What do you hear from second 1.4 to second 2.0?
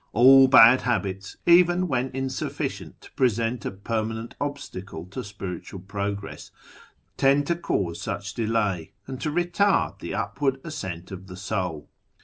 even